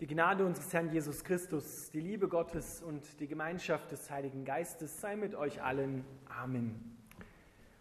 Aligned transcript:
Die 0.00 0.06
Gnade 0.06 0.46
unseres 0.46 0.72
Herrn 0.72 0.92
Jesus 0.92 1.24
Christus, 1.24 1.90
die 1.90 1.98
Liebe 1.98 2.28
Gottes 2.28 2.80
und 2.86 3.02
die 3.18 3.26
Gemeinschaft 3.26 3.90
des 3.90 4.08
Heiligen 4.12 4.44
Geistes 4.44 5.00
sei 5.00 5.16
mit 5.16 5.34
euch 5.34 5.60
allen. 5.60 6.04
Amen. 6.40 6.96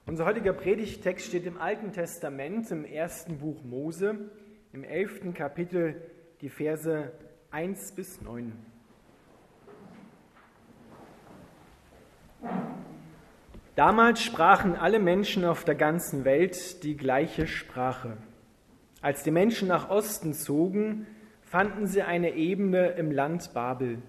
Unser 0.08 0.26
heutiger 0.26 0.54
Predigtext 0.54 1.28
steht 1.28 1.46
im 1.46 1.62
Alten 1.62 1.92
Testament, 1.92 2.72
im 2.72 2.86
ersten 2.86 3.38
Buch 3.38 3.64
Mose, 3.64 4.32
im 4.74 4.84
elften 4.84 5.36
Kapitel, 5.36 6.02
die 6.42 6.50
Verse 6.50 7.12
1 7.52 7.92
bis 7.92 8.20
9. 8.20 8.52
Damals 13.76 14.24
sprachen 14.24 14.76
alle 14.76 14.98
Menschen 14.98 15.46
auf 15.46 15.66
der 15.66 15.76
ganzen 15.76 16.26
Welt 16.26 16.84
die 16.84 16.98
gleiche 16.98 17.46
Sprache. 17.46 18.18
Als 19.04 19.22
die 19.22 19.30
Menschen 19.30 19.68
nach 19.68 19.92
Osten 19.92 20.34
zogen, 20.34 21.06
fanden 21.50 21.88
sie 21.88 22.02
eine 22.02 22.36
Ebene 22.36 22.90
im 22.90 23.12
Land 23.12 23.54
Babel. 23.54 24.00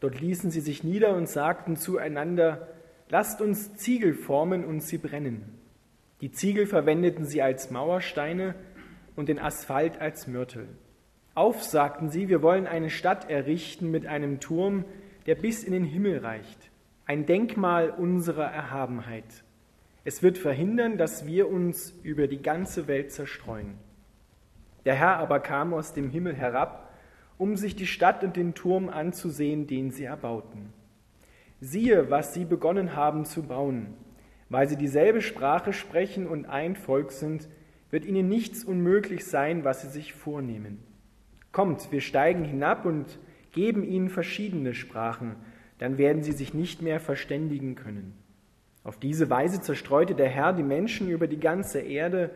Dort 0.00 0.20
ließen 0.20 0.50
sie 0.50 0.60
sich 0.60 0.84
nieder 0.84 1.16
und 1.16 1.28
sagten 1.28 1.76
zueinander, 1.76 2.68
lasst 3.08 3.40
uns 3.40 3.74
Ziegel 3.76 4.12
formen 4.12 4.64
und 4.64 4.82
sie 4.82 4.98
brennen. 4.98 5.42
Die 6.20 6.32
Ziegel 6.32 6.66
verwendeten 6.66 7.24
sie 7.24 7.40
als 7.40 7.70
Mauersteine 7.70 8.54
und 9.16 9.28
den 9.28 9.38
Asphalt 9.38 10.00
als 10.00 10.26
Mörtel. 10.26 10.68
Auf, 11.34 11.62
sagten 11.62 12.10
sie, 12.10 12.28
wir 12.28 12.42
wollen 12.42 12.66
eine 12.66 12.90
Stadt 12.90 13.30
errichten 13.30 13.90
mit 13.90 14.06
einem 14.06 14.40
Turm, 14.40 14.84
der 15.26 15.34
bis 15.34 15.64
in 15.64 15.72
den 15.72 15.84
Himmel 15.84 16.18
reicht, 16.18 16.70
ein 17.06 17.26
Denkmal 17.26 17.90
unserer 17.90 18.46
Erhabenheit. 18.46 19.24
Es 20.04 20.22
wird 20.22 20.38
verhindern, 20.38 20.98
dass 20.98 21.26
wir 21.26 21.48
uns 21.48 21.90
über 22.02 22.26
die 22.26 22.40
ganze 22.40 22.86
Welt 22.86 23.12
zerstreuen. 23.12 23.74
Der 24.86 24.94
Herr 24.94 25.18
aber 25.18 25.40
kam 25.40 25.74
aus 25.74 25.92
dem 25.92 26.08
Himmel 26.08 26.34
herab, 26.34 26.94
um 27.36 27.56
sich 27.56 27.76
die 27.76 27.86
Stadt 27.86 28.24
und 28.24 28.36
den 28.36 28.54
Turm 28.54 28.88
anzusehen, 28.88 29.66
den 29.66 29.90
sie 29.90 30.04
erbauten. 30.04 30.72
Siehe, 31.60 32.08
was 32.10 32.32
sie 32.32 32.44
begonnen 32.44 32.96
haben 32.96 33.24
zu 33.24 33.42
bauen. 33.42 33.88
Weil 34.48 34.68
sie 34.68 34.76
dieselbe 34.76 35.20
Sprache 35.20 35.72
sprechen 35.72 36.28
und 36.28 36.46
ein 36.46 36.76
Volk 36.76 37.10
sind, 37.10 37.48
wird 37.90 38.04
ihnen 38.04 38.28
nichts 38.28 38.64
unmöglich 38.64 39.26
sein, 39.26 39.64
was 39.64 39.82
sie 39.82 39.88
sich 39.88 40.14
vornehmen. 40.14 40.78
Kommt, 41.50 41.90
wir 41.90 42.00
steigen 42.00 42.44
hinab 42.44 42.86
und 42.86 43.18
geben 43.52 43.82
ihnen 43.84 44.08
verschiedene 44.08 44.72
Sprachen, 44.72 45.34
dann 45.78 45.98
werden 45.98 46.22
sie 46.22 46.32
sich 46.32 46.54
nicht 46.54 46.80
mehr 46.80 47.00
verständigen 47.00 47.74
können. 47.74 48.14
Auf 48.84 48.98
diese 48.98 49.28
Weise 49.30 49.60
zerstreute 49.60 50.14
der 50.14 50.28
Herr 50.28 50.52
die 50.52 50.62
Menschen 50.62 51.08
über 51.08 51.26
die 51.26 51.40
ganze 51.40 51.80
Erde, 51.80 52.30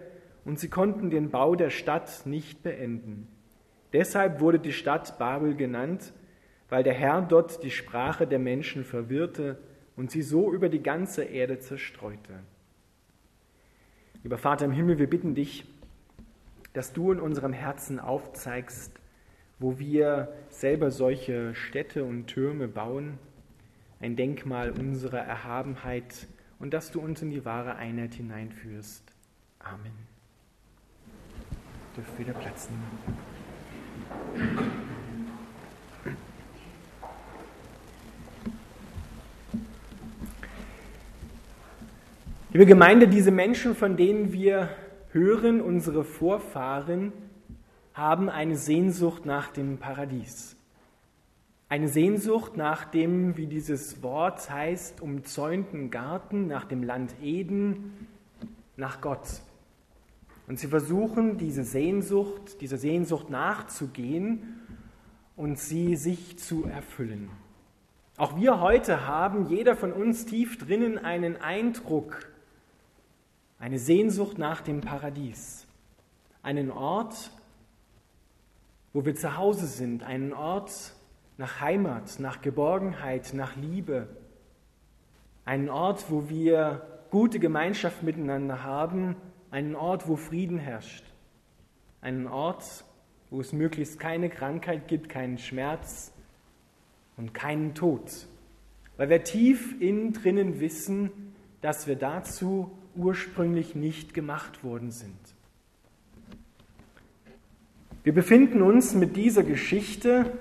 und 0.44 0.58
sie 0.58 0.68
konnten 0.68 1.10
den 1.10 1.30
Bau 1.30 1.54
der 1.54 1.70
Stadt 1.70 2.22
nicht 2.24 2.62
beenden. 2.62 3.28
Deshalb 3.92 4.40
wurde 4.40 4.58
die 4.58 4.72
Stadt 4.72 5.18
Babel 5.18 5.54
genannt, 5.54 6.12
weil 6.68 6.82
der 6.82 6.94
Herr 6.94 7.22
dort 7.22 7.62
die 7.64 7.70
Sprache 7.70 8.26
der 8.26 8.38
Menschen 8.38 8.84
verwirrte 8.84 9.58
und 9.96 10.10
sie 10.10 10.22
so 10.22 10.52
über 10.52 10.68
die 10.68 10.82
ganze 10.82 11.24
Erde 11.24 11.58
zerstreute. 11.58 12.40
Lieber 14.22 14.38
Vater 14.38 14.66
im 14.66 14.72
Himmel, 14.72 14.98
wir 14.98 15.10
bitten 15.10 15.34
dich, 15.34 15.64
dass 16.72 16.92
du 16.92 17.10
in 17.10 17.20
unserem 17.20 17.52
Herzen 17.52 17.98
aufzeigst, 17.98 18.92
wo 19.58 19.78
wir 19.78 20.32
selber 20.48 20.90
solche 20.90 21.54
Städte 21.54 22.04
und 22.04 22.28
Türme 22.28 22.68
bauen, 22.68 23.18
ein 23.98 24.14
Denkmal 24.14 24.70
unserer 24.70 25.18
Erhabenheit 25.18 26.28
und 26.58 26.72
dass 26.72 26.92
du 26.92 27.00
uns 27.00 27.20
in 27.20 27.30
die 27.30 27.44
wahre 27.44 27.74
Einheit 27.74 28.14
hineinführst. 28.14 29.04
Amen 29.58 30.19
dürft 31.96 32.18
wieder 32.18 32.32
Platz 32.32 32.68
nehmen. 32.70 33.18
Liebe 42.52 42.66
Gemeinde, 42.66 43.06
diese 43.06 43.30
Menschen, 43.30 43.76
von 43.76 43.96
denen 43.96 44.32
wir 44.32 44.70
hören, 45.12 45.60
unsere 45.60 46.04
Vorfahren, 46.04 47.12
haben 47.94 48.28
eine 48.28 48.56
Sehnsucht 48.56 49.24
nach 49.24 49.50
dem 49.50 49.78
Paradies. 49.78 50.56
Eine 51.68 51.86
Sehnsucht 51.86 52.56
nach 52.56 52.84
dem, 52.84 53.36
wie 53.36 53.46
dieses 53.46 54.02
Wort 54.02 54.50
heißt, 54.50 55.00
umzäunten 55.00 55.90
Garten, 55.90 56.48
nach 56.48 56.64
dem 56.64 56.82
Land 56.82 57.14
Eden, 57.22 58.08
nach 58.76 59.00
Gott. 59.00 59.42
Und 60.50 60.58
sie 60.58 60.66
versuchen, 60.66 61.36
diese 61.36 61.62
Sehnsucht, 61.62 62.60
dieser 62.60 62.76
Sehnsucht 62.76 63.30
nachzugehen 63.30 64.60
und 65.36 65.60
sie 65.60 65.94
sich 65.94 66.40
zu 66.40 66.64
erfüllen. 66.64 67.30
Auch 68.16 68.34
wir 68.34 68.60
heute 68.60 69.06
haben, 69.06 69.46
jeder 69.46 69.76
von 69.76 69.92
uns 69.92 70.26
tief 70.26 70.58
drinnen, 70.58 70.98
einen 70.98 71.36
Eindruck, 71.36 72.28
eine 73.60 73.78
Sehnsucht 73.78 74.38
nach 74.38 74.60
dem 74.60 74.80
Paradies. 74.80 75.68
Einen 76.42 76.72
Ort, 76.72 77.30
wo 78.92 79.04
wir 79.04 79.14
zu 79.14 79.36
Hause 79.36 79.68
sind, 79.68 80.02
einen 80.02 80.32
Ort 80.32 80.94
nach 81.38 81.60
Heimat, 81.60 82.18
nach 82.18 82.42
Geborgenheit, 82.42 83.34
nach 83.34 83.54
Liebe. 83.54 84.08
Einen 85.44 85.68
Ort, 85.68 86.06
wo 86.08 86.28
wir 86.28 87.04
gute 87.12 87.38
Gemeinschaft 87.38 88.02
miteinander 88.02 88.64
haben 88.64 89.14
einen 89.50 89.74
Ort, 89.74 90.08
wo 90.08 90.16
Frieden 90.16 90.58
herrscht, 90.58 91.04
einen 92.00 92.26
Ort, 92.26 92.84
wo 93.30 93.40
es 93.40 93.52
möglichst 93.52 93.98
keine 93.98 94.28
Krankheit 94.28 94.88
gibt, 94.88 95.08
keinen 95.08 95.38
Schmerz 95.38 96.12
und 97.16 97.34
keinen 97.34 97.74
Tod. 97.74 98.26
Weil 98.96 99.08
wir 99.08 99.24
tief 99.24 99.80
innen 99.80 100.12
drinnen 100.12 100.60
wissen, 100.60 101.10
dass 101.60 101.86
wir 101.86 101.96
dazu 101.96 102.70
ursprünglich 102.96 103.74
nicht 103.74 104.14
gemacht 104.14 104.64
worden 104.64 104.90
sind. 104.90 105.16
Wir 108.02 108.14
befinden 108.14 108.62
uns 108.62 108.94
mit 108.94 109.16
dieser 109.16 109.42
Geschichte 109.42 110.32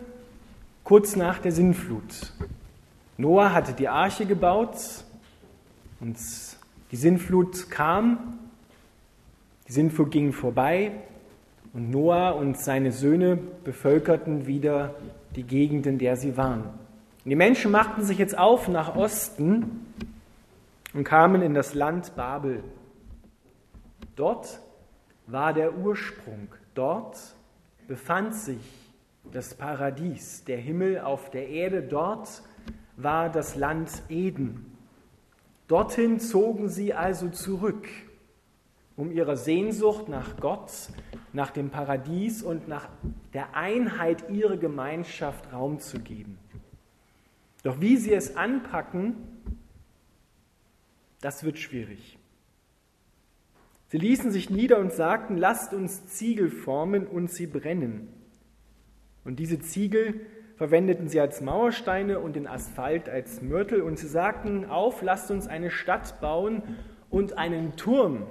kurz 0.83 1.15
nach 1.15 1.39
der 1.39 1.51
Sinnflut. 1.51 2.33
Noah 3.17 3.53
hatte 3.53 3.73
die 3.73 3.89
Arche 3.89 4.25
gebaut 4.25 4.77
und 5.99 6.17
die 6.91 6.95
Sinnflut 6.95 7.69
kam 7.69 8.39
die 9.69 9.73
Sintflut 9.73 10.09
ging 10.09 10.33
vorbei 10.33 10.91
und 11.73 11.91
Noah 11.91 12.35
und 12.35 12.57
seine 12.57 12.91
Söhne 12.91 13.37
bevölkerten 13.37 14.47
wieder 14.47 14.95
die 15.35 15.43
Gegend, 15.43 15.85
in 15.85 15.99
der 15.99 16.15
sie 16.15 16.35
waren. 16.37 16.63
Und 17.23 17.29
die 17.29 17.35
Menschen 17.35 17.71
machten 17.71 18.01
sich 18.01 18.17
jetzt 18.17 18.35
auf 18.35 18.67
nach 18.67 18.95
Osten 18.95 19.85
und 20.95 21.03
kamen 21.03 21.43
in 21.43 21.53
das 21.53 21.75
Land 21.75 22.15
Babel. 22.15 22.63
Dort 24.15 24.59
war 25.27 25.53
der 25.53 25.77
Ursprung. 25.77 26.47
Dort 26.73 27.35
befand 27.87 28.33
sich 28.33 28.57
das 29.31 29.53
Paradies, 29.53 30.43
der 30.45 30.57
Himmel 30.57 30.99
auf 30.99 31.29
der 31.29 31.47
Erde. 31.47 31.83
Dort 31.83 32.41
war 32.97 33.29
das 33.29 33.55
Land 33.55 33.91
Eden. 34.09 34.75
Dorthin 35.67 36.19
zogen 36.19 36.69
sie 36.69 36.95
also 36.95 37.29
zurück 37.29 37.87
um 38.99 39.13
ihrer 39.13 39.37
Sehnsucht 39.37 40.09
nach 40.09 40.35
Gott, 40.41 40.71
nach 41.31 41.51
dem 41.51 41.69
Paradies 41.69 42.43
und 42.43 42.67
nach 42.67 42.89
der 43.33 43.55
Einheit 43.55 44.29
ihrer 44.29 44.57
Gemeinschaft 44.57 45.53
Raum 45.53 45.79
zu 45.79 45.99
geben. 45.99 46.37
Doch 47.63 47.79
wie 47.79 47.95
sie 47.95 48.13
es 48.13 48.35
anpacken, 48.35 49.15
das 51.21 51.45
wird 51.45 51.59
schwierig. 51.59 52.17
Sie 53.87 53.97
ließen 53.97 54.31
sich 54.31 54.49
nieder 54.49 54.79
und 54.79 54.91
sagten, 54.91 55.37
lasst 55.37 55.73
uns 55.73 56.07
Ziegel 56.07 56.49
formen 56.49 57.07
und 57.07 57.31
sie 57.31 57.47
brennen. 57.47 58.09
Und 59.23 59.39
diese 59.39 59.59
Ziegel 59.59 60.19
verwendeten 60.57 61.07
sie 61.07 61.21
als 61.21 61.39
Mauersteine 61.39 62.19
und 62.19 62.35
den 62.35 62.47
Asphalt 62.47 63.07
als 63.07 63.41
Mörtel 63.41 63.81
und 63.81 63.97
sie 63.97 64.07
sagten, 64.07 64.65
auf, 64.65 65.01
lasst 65.01 65.31
uns 65.31 65.47
eine 65.47 65.71
Stadt 65.71 66.19
bauen 66.19 66.63
und 67.09 67.37
einen 67.37 67.77
Turm 67.77 68.27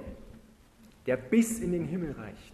der 1.09 1.17
bis 1.17 1.59
in 1.59 1.71
den 1.71 1.85
Himmel 1.85 2.11
reicht. 2.11 2.53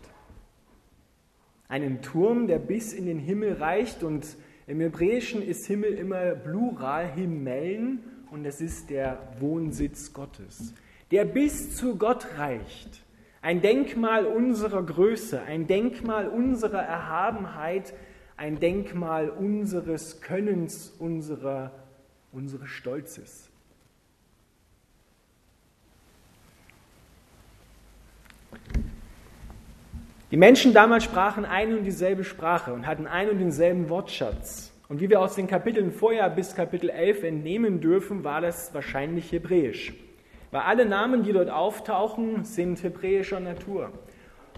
Einen 1.68 2.02
Turm, 2.02 2.48
der 2.48 2.58
bis 2.58 2.94
in 2.94 3.06
den 3.06 3.20
Himmel 3.20 3.56
reicht 3.56 4.02
und 4.02 4.26
im 4.66 4.80
Hebräischen 4.80 5.42
ist 5.42 5.66
Himmel 5.66 5.96
immer 5.96 6.36
Plural, 6.36 7.06
Himmelen 7.06 8.00
und 8.32 8.46
es 8.46 8.62
ist 8.62 8.90
der 8.90 9.20
Wohnsitz 9.42 10.14
Gottes, 10.14 10.74
der 11.12 11.26
bis 11.26 11.76
zu 11.76 11.98
Gott 11.98 12.26
reicht. 12.38 13.04
Ein 13.42 13.62
Denkmal 13.62 14.26
unserer 14.26 14.84
Größe, 14.84 15.42
ein 15.42 15.68
Denkmal 15.68 16.30
unserer 16.30 16.82
Erhabenheit, 16.82 17.94
ein 18.38 18.62
Denkmal 18.62 19.32
unseres 19.32 20.22
Könnens, 20.22 20.96
unserer, 20.98 21.74
unseres 22.32 22.70
Stolzes. 22.70 23.50
Die 30.36 30.40
Menschen 30.40 30.74
damals 30.74 31.06
sprachen 31.06 31.46
eine 31.46 31.78
und 31.78 31.86
dieselbe 31.86 32.26
Sprache 32.26 32.74
und 32.74 32.86
hatten 32.86 33.08
einen 33.08 33.30
und 33.30 33.40
denselben 33.40 33.88
Wortschatz. 33.88 34.74
Und 34.90 35.00
wie 35.00 35.10
wir 35.10 35.22
aus 35.22 35.36
den 35.36 35.48
Kapiteln 35.48 35.94
vorher 35.94 36.30
bis 36.30 36.56
Kapitel 36.56 36.90
11 36.90 37.24
entnehmen 37.24 37.80
dürfen, 37.80 38.26
war 38.26 38.42
das 38.42 38.74
wahrscheinlich 38.74 39.32
Hebräisch. 39.32 39.94
Weil 40.52 40.64
alle 40.64 40.86
Namen, 40.86 41.24
die 41.24 41.32
dort 41.32 41.50
auftauchen, 41.50 42.44
sind 42.44 42.84
hebräischer 42.84 43.40
Natur. 43.40 43.94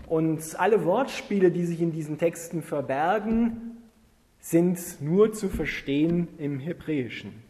Und 0.08 0.60
alle 0.60 0.84
Wortspiele, 0.84 1.52
die 1.52 1.66
sich 1.66 1.80
in 1.80 1.92
diesen 1.92 2.18
Texten 2.18 2.64
verbergen, 2.64 3.78
sind 4.40 4.80
nur 5.00 5.32
zu 5.32 5.48
verstehen 5.48 6.28
im 6.40 6.60
Hebräischen. 6.60 7.44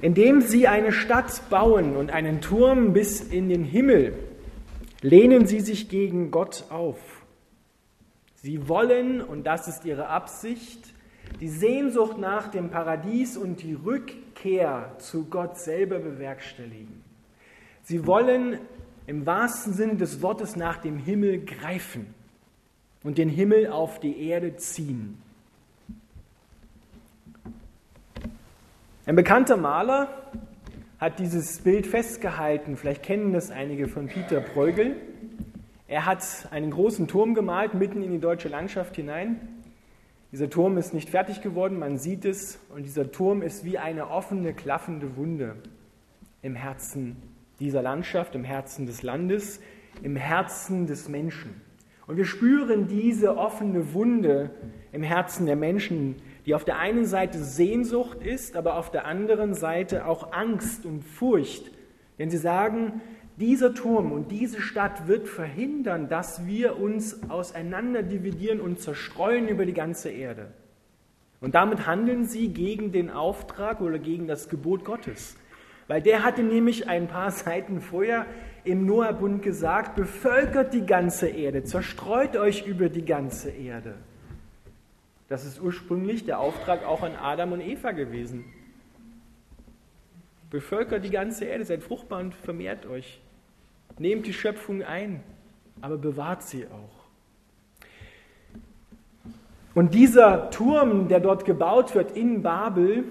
Indem 0.00 0.40
sie 0.40 0.66
eine 0.66 0.92
Stadt 0.92 1.42
bauen 1.50 1.94
und 1.94 2.10
einen 2.10 2.40
Turm 2.40 2.94
bis 2.94 3.20
in 3.20 3.50
den 3.50 3.64
Himmel, 3.64 4.14
lehnen 5.00 5.46
sie 5.46 5.60
sich 5.60 5.88
gegen 5.88 6.30
Gott 6.30 6.64
auf. 6.70 6.98
Sie 8.36 8.68
wollen, 8.68 9.20
und 9.20 9.44
das 9.44 9.68
ist 9.68 9.84
ihre 9.84 10.08
Absicht, 10.08 10.94
die 11.40 11.48
Sehnsucht 11.48 12.18
nach 12.18 12.48
dem 12.48 12.70
Paradies 12.70 13.36
und 13.36 13.62
die 13.62 13.74
Rückkehr 13.74 14.94
zu 14.98 15.26
Gott 15.26 15.58
selber 15.58 15.98
bewerkstelligen. 15.98 17.04
Sie 17.82 18.06
wollen 18.06 18.58
im 19.06 19.24
wahrsten 19.26 19.72
Sinne 19.72 19.96
des 19.96 20.22
Wortes 20.22 20.56
nach 20.56 20.78
dem 20.78 20.98
Himmel 20.98 21.44
greifen 21.44 22.14
und 23.02 23.18
den 23.18 23.28
Himmel 23.28 23.68
auf 23.68 24.00
die 24.00 24.28
Erde 24.28 24.56
ziehen. 24.56 25.20
Ein 29.06 29.16
bekannter 29.16 29.56
Maler 29.56 30.08
hat 30.98 31.20
dieses 31.20 31.60
Bild 31.60 31.86
festgehalten. 31.86 32.76
Vielleicht 32.76 33.02
kennen 33.02 33.32
das 33.32 33.50
einige 33.50 33.88
von 33.88 34.08
Peter 34.08 34.40
Bruegel. 34.40 34.96
Er 35.86 36.06
hat 36.06 36.48
einen 36.50 36.70
großen 36.70 37.06
Turm 37.06 37.34
gemalt 37.34 37.74
mitten 37.74 38.02
in 38.02 38.10
die 38.10 38.18
deutsche 38.18 38.48
Landschaft 38.48 38.96
hinein. 38.96 39.40
Dieser 40.32 40.50
Turm 40.50 40.76
ist 40.76 40.92
nicht 40.92 41.08
fertig 41.08 41.40
geworden, 41.40 41.78
man 41.78 41.96
sieht 41.96 42.26
es, 42.26 42.58
und 42.74 42.82
dieser 42.82 43.10
Turm 43.10 43.40
ist 43.40 43.64
wie 43.64 43.78
eine 43.78 44.10
offene, 44.10 44.52
klaffende 44.52 45.16
Wunde 45.16 45.56
im 46.42 46.54
Herzen 46.54 47.16
dieser 47.60 47.80
Landschaft, 47.80 48.34
im 48.34 48.44
Herzen 48.44 48.84
des 48.84 49.02
Landes, 49.02 49.60
im 50.02 50.16
Herzen 50.16 50.86
des 50.86 51.08
Menschen. 51.08 51.62
Und 52.06 52.16
wir 52.16 52.26
spüren 52.26 52.88
diese 52.88 53.38
offene 53.38 53.94
Wunde 53.94 54.50
im 54.92 55.02
Herzen 55.02 55.46
der 55.46 55.56
Menschen, 55.56 56.16
die 56.48 56.54
auf 56.54 56.64
der 56.64 56.78
einen 56.78 57.04
Seite 57.04 57.44
Sehnsucht 57.44 58.22
ist, 58.22 58.56
aber 58.56 58.76
auf 58.78 58.90
der 58.90 59.04
anderen 59.04 59.52
Seite 59.52 60.06
auch 60.06 60.32
Angst 60.32 60.86
und 60.86 61.04
Furcht. 61.04 61.70
Denn 62.18 62.30
sie 62.30 62.38
sagen, 62.38 63.02
dieser 63.36 63.74
Turm 63.74 64.12
und 64.12 64.30
diese 64.30 64.62
Stadt 64.62 65.06
wird 65.06 65.28
verhindern, 65.28 66.08
dass 66.08 66.46
wir 66.46 66.80
uns 66.80 67.28
auseinander 67.28 68.02
dividieren 68.02 68.60
und 68.62 68.80
zerstreuen 68.80 69.46
über 69.46 69.66
die 69.66 69.74
ganze 69.74 70.08
Erde. 70.08 70.46
Und 71.42 71.54
damit 71.54 71.86
handeln 71.86 72.24
sie 72.24 72.48
gegen 72.48 72.92
den 72.92 73.10
Auftrag 73.10 73.82
oder 73.82 73.98
gegen 73.98 74.26
das 74.26 74.48
Gebot 74.48 74.86
Gottes. 74.86 75.36
Weil 75.86 76.00
der 76.00 76.24
hatte 76.24 76.42
nämlich 76.42 76.88
ein 76.88 77.08
paar 77.08 77.30
Seiten 77.30 77.82
vorher 77.82 78.24
im 78.64 78.86
Noah-Bund 78.86 79.42
gesagt, 79.42 79.96
bevölkert 79.96 80.72
die 80.72 80.86
ganze 80.86 81.28
Erde, 81.28 81.64
zerstreut 81.64 82.38
euch 82.38 82.66
über 82.66 82.88
die 82.88 83.04
ganze 83.04 83.50
Erde. 83.50 83.96
Das 85.28 85.44
ist 85.44 85.60
ursprünglich 85.60 86.24
der 86.24 86.40
Auftrag 86.40 86.84
auch 86.84 87.02
an 87.02 87.14
Adam 87.14 87.52
und 87.52 87.60
Eva 87.60 87.92
gewesen. 87.92 88.44
Bevölkert 90.50 91.04
die 91.04 91.10
ganze 91.10 91.44
Erde, 91.44 91.64
seid 91.66 91.82
fruchtbar 91.82 92.20
und 92.20 92.34
vermehrt 92.34 92.86
euch. 92.86 93.20
Nehmt 93.98 94.26
die 94.26 94.32
Schöpfung 94.32 94.82
ein, 94.82 95.22
aber 95.82 95.98
bewahrt 95.98 96.42
sie 96.42 96.66
auch. 96.66 96.98
Und 99.74 99.92
dieser 99.92 100.50
Turm, 100.50 101.08
der 101.08 101.20
dort 101.20 101.44
gebaut 101.44 101.94
wird 101.94 102.16
in 102.16 102.42
Babel, 102.42 103.04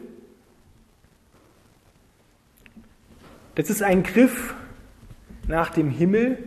das 3.53 3.69
ist 3.69 3.83
ein 3.83 4.01
Griff 4.01 4.55
nach 5.47 5.69
dem 5.69 5.89
Himmel. 5.89 6.37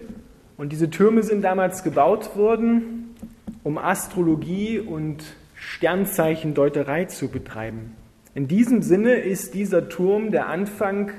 Und 0.56 0.72
diese 0.72 0.90
Türme 0.90 1.22
sind 1.22 1.42
damals 1.42 1.84
gebaut 1.84 2.36
worden, 2.36 3.14
um 3.62 3.78
Astrologie 3.78 4.80
und 4.80 5.24
Sternzeichendeuterei 5.60 7.04
zu 7.04 7.28
betreiben. 7.28 7.94
In 8.34 8.48
diesem 8.48 8.80
Sinne 8.80 9.14
ist 9.16 9.52
dieser 9.52 9.90
Turm 9.90 10.30
der 10.30 10.48
Anfang, 10.48 11.12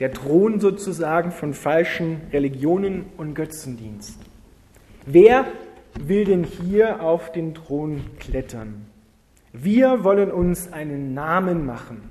der 0.00 0.12
Thron 0.12 0.58
sozusagen 0.58 1.30
von 1.30 1.54
falschen 1.54 2.22
Religionen 2.32 3.06
und 3.16 3.34
Götzendienst. 3.34 4.18
Wer 5.06 5.46
will 5.94 6.24
denn 6.24 6.42
hier 6.42 7.02
auf 7.02 7.30
den 7.30 7.54
Thron 7.54 8.00
klettern? 8.18 8.86
Wir 9.52 10.02
wollen 10.02 10.32
uns 10.32 10.72
einen 10.72 11.14
Namen 11.14 11.64
machen. 11.64 12.10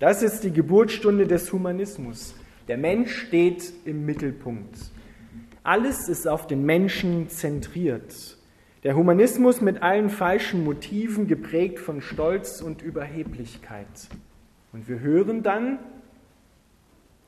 Das 0.00 0.22
ist 0.22 0.44
die 0.44 0.52
Geburtsstunde 0.52 1.26
des 1.26 1.50
Humanismus. 1.50 2.34
Der 2.68 2.76
Mensch 2.76 3.16
steht 3.26 3.72
im 3.86 4.04
Mittelpunkt. 4.04 4.76
Alles 5.62 6.10
ist 6.10 6.28
auf 6.28 6.46
den 6.46 6.66
Menschen 6.66 7.30
zentriert. 7.30 8.33
Der 8.84 8.96
Humanismus 8.96 9.62
mit 9.62 9.82
allen 9.82 10.10
falschen 10.10 10.62
Motiven 10.62 11.26
geprägt 11.26 11.78
von 11.78 12.02
Stolz 12.02 12.60
und 12.60 12.82
Überheblichkeit. 12.82 13.86
Und 14.74 14.88
wir 14.88 15.00
hören 15.00 15.42
dann, 15.42 15.78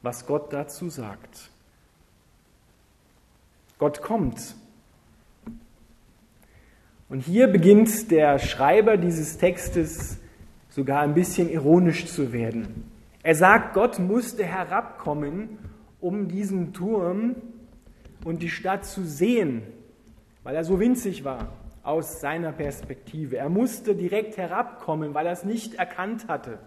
was 0.02 0.26
Gott 0.26 0.52
dazu 0.52 0.90
sagt. 0.90 1.50
Gott 3.78 4.02
kommt. 4.02 4.54
Und 7.08 7.20
hier 7.20 7.46
beginnt 7.46 8.10
der 8.10 8.38
Schreiber 8.38 8.98
dieses 8.98 9.38
Textes 9.38 10.18
sogar 10.68 11.00
ein 11.00 11.14
bisschen 11.14 11.48
ironisch 11.48 12.04
zu 12.04 12.34
werden. 12.34 12.84
Er 13.22 13.34
sagt, 13.34 13.72
Gott 13.72 13.98
musste 13.98 14.44
herabkommen, 14.44 15.58
um 16.02 16.28
diesen 16.28 16.74
Turm 16.74 17.34
und 18.24 18.42
die 18.42 18.50
Stadt 18.50 18.84
zu 18.84 19.04
sehen 19.06 19.62
weil 20.46 20.54
er 20.54 20.62
so 20.62 20.78
winzig 20.78 21.24
war 21.24 21.48
aus 21.82 22.20
seiner 22.20 22.52
Perspektive. 22.52 23.36
Er 23.36 23.48
musste 23.48 23.96
direkt 23.96 24.36
herabkommen, 24.36 25.12
weil 25.12 25.26
er 25.26 25.32
es 25.32 25.42
nicht 25.42 25.74
erkannt 25.74 26.28
hatte 26.28 26.60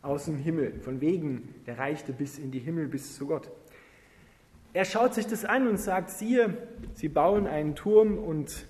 aus 0.00 0.24
dem 0.24 0.38
Himmel. 0.38 0.80
Von 0.80 1.02
wegen, 1.02 1.54
der 1.66 1.76
reichte 1.76 2.14
bis 2.14 2.38
in 2.38 2.52
die 2.52 2.58
Himmel, 2.58 2.88
bis 2.88 3.16
zu 3.16 3.26
Gott. 3.26 3.50
Er 4.72 4.86
schaut 4.86 5.12
sich 5.12 5.26
das 5.26 5.44
an 5.44 5.68
und 5.68 5.76
sagt, 5.76 6.08
siehe, 6.08 6.56
sie 6.94 7.10
bauen 7.10 7.46
einen 7.46 7.74
Turm 7.74 8.16
und 8.16 8.66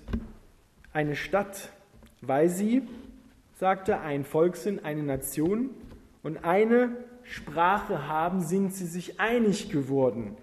eine 0.91 1.15
Stadt, 1.15 1.71
weil 2.19 2.49
sie, 2.49 2.81
sagt 3.53 3.87
er, 3.87 4.01
ein 4.01 4.25
Volk 4.25 4.57
sind, 4.57 4.83
eine 4.83 5.03
Nation 5.03 5.69
und 6.21 6.43
eine 6.43 6.97
Sprache 7.23 8.09
haben, 8.09 8.41
sind 8.41 8.73
sie 8.73 8.87
sich 8.87 9.21
einig 9.21 9.69
geworden. 9.69 10.35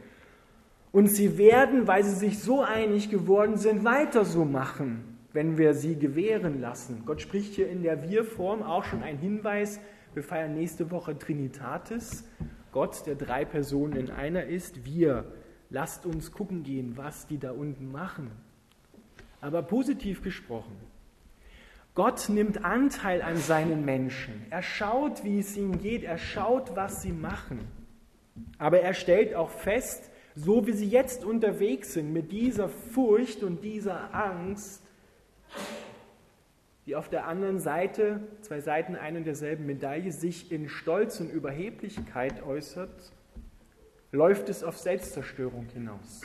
Und 0.93 1.09
sie 1.09 1.37
werden, 1.37 1.87
weil 1.87 2.05
sie 2.05 2.15
sich 2.15 2.39
so 2.41 2.63
einig 2.63 3.11
geworden 3.11 3.57
sind, 3.57 3.85
weiter 3.85 4.25
so 4.25 4.45
machen, 4.45 5.19
wenn 5.33 5.59
wir 5.59 5.75
sie 5.75 5.97
gewähren 5.97 6.61
lassen. 6.61 7.03
Gott 7.05 7.21
spricht 7.21 7.55
hier 7.55 7.69
in 7.69 7.83
der 7.83 8.09
Wir-Form 8.09 8.63
auch 8.63 8.85
schon 8.85 9.03
ein 9.03 9.19
Hinweis. 9.19 9.81
Wir 10.15 10.23
feiern 10.23 10.55
nächste 10.55 10.91
Woche 10.91 11.19
Trinitatis. 11.19 12.25
Gott, 12.73 13.07
der 13.07 13.15
drei 13.15 13.45
Personen 13.45 13.97
in 13.97 14.11
einer 14.11 14.45
ist. 14.45 14.85
Wir. 14.85 15.25
Lasst 15.69 16.07
uns 16.07 16.33
gucken 16.33 16.63
gehen, 16.63 16.97
was 16.97 17.27
die 17.27 17.39
da 17.39 17.51
unten 17.51 17.91
machen. 17.91 18.31
Aber 19.41 19.63
positiv 19.63 20.23
gesprochen. 20.23 20.77
Gott 21.95 22.29
nimmt 22.29 22.65
Anteil 22.65 23.23
an 23.23 23.37
seinen 23.37 23.85
Menschen. 23.85 24.47
Er 24.51 24.63
schaut, 24.63 25.25
wie 25.25 25.39
es 25.39 25.57
ihnen 25.57 25.81
geht. 25.81 26.05
Er 26.05 26.19
schaut, 26.19 26.77
was 26.77 27.03
sie 27.03 27.13
machen. 27.13 27.61
Aber 28.59 28.81
er 28.81 28.93
stellt 28.93 29.35
auch 29.35 29.51
fest, 29.51 30.11
so 30.37 30.67
wie 30.67 30.73
sie 30.73 30.87
jetzt 30.87 31.25
unterwegs 31.25 31.95
sind 31.95 32.13
mit 32.13 32.31
dieser 32.31 32.69
Furcht 32.69 33.43
und 33.43 33.65
dieser 33.65 34.15
Angst, 34.15 34.83
die 36.85 36.95
auf 36.95 37.09
der 37.09 37.27
anderen 37.27 37.59
Seite, 37.59 38.21
zwei 38.43 38.61
Seiten 38.61 38.95
einer 38.95 39.19
und 39.19 39.25
derselben 39.25 39.67
Medaille, 39.67 40.13
sich 40.13 40.53
in 40.53 40.69
Stolz 40.69 41.19
und 41.21 41.31
Überheblichkeit 41.31 42.45
äußert, 42.45 43.13
läuft 44.13 44.51
es 44.51 44.63
auf 44.63 44.79
Selbstzerstörung 44.79 45.67
hinaus. 45.73 46.21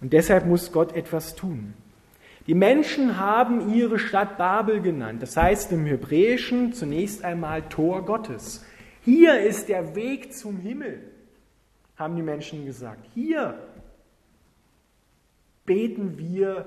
Und 0.00 0.12
deshalb 0.12 0.44
muss 0.44 0.70
Gott 0.70 0.94
etwas 0.94 1.34
tun. 1.34 1.72
Die 2.46 2.54
Menschen 2.54 3.18
haben 3.18 3.72
ihre 3.72 3.98
Stadt 3.98 4.36
Babel 4.36 4.82
genannt, 4.82 5.22
das 5.22 5.34
heißt 5.34 5.72
im 5.72 5.86
Hebräischen 5.86 6.74
zunächst 6.74 7.24
einmal 7.24 7.62
Tor 7.70 8.04
Gottes. 8.04 8.62
Hier 9.04 9.40
ist 9.40 9.68
der 9.68 9.94
Weg 9.94 10.32
zum 10.32 10.56
Himmel, 10.56 11.02
haben 11.96 12.16
die 12.16 12.22
Menschen 12.22 12.64
gesagt. 12.64 13.06
Hier 13.14 13.58
beten 15.66 16.16
wir 16.16 16.66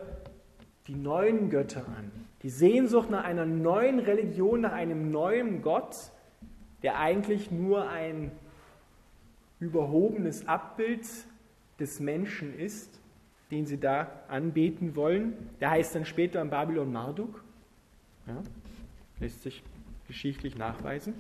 die 0.86 0.96
neuen 0.96 1.50
Götter 1.50 1.88
an. 1.88 2.12
Die 2.44 2.50
Sehnsucht 2.52 3.10
nach 3.10 3.24
einer 3.24 3.46
neuen 3.46 4.00
Religion, 4.00 4.62
nach 4.62 4.74
einem 4.74 5.10
neuen 5.10 5.64
Gott, 5.64 5.96
der 6.84 7.00
eigentlich 7.00 7.50
nur 7.50 7.90
ein 7.90 8.32
überhobenes 9.60 10.48
Abbild 10.48 11.08
des 11.80 12.00
Menschen 12.00 12.58
ist, 12.58 13.00
den 13.50 13.66
sie 13.66 13.80
da 13.80 14.12
anbeten 14.28 14.96
wollen. 14.96 15.34
Der 15.60 15.72
heißt 15.72 15.96
dann 15.96 16.06
später 16.06 16.40
in 16.42 16.52
Babylon 16.52 16.92
Marduk. 16.92 17.44
Ja, 18.28 18.44
lässt 19.20 19.42
sich 19.42 19.64
geschichtlich 20.08 20.56
nachweisen. 20.56 21.16